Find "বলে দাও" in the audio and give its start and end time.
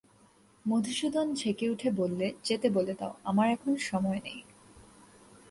2.69-3.13